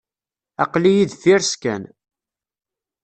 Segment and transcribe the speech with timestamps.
[0.63, 1.83] Aql-iyi deffir-s kan.